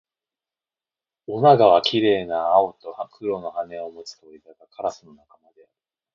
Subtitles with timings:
[1.27, 5.71] オナガは綺麗な青と黒の羽を持つ鳥だが、カラスの仲間である